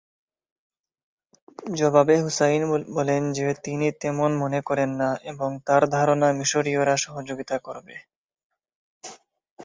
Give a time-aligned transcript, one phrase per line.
[1.73, 2.61] জবাবে হুসাইন
[2.93, 7.95] বলেন যে তিনি তেমন মনে করেন না এবং তার ধারণা মিশরীয়রা সহযোগিতা করবে।